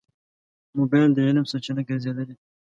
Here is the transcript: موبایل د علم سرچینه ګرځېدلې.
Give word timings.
موبایل 0.77 1.11
د 1.13 1.19
علم 1.27 1.45
سرچینه 1.51 1.81
ګرځېدلې. 1.89 2.35